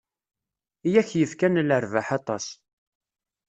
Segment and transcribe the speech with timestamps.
[0.87, 2.45] I ak-yefkan lerbayeḥ aṭas.